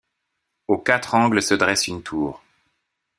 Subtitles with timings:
[0.67, 2.41] Aux quatre angles se dresse une tour.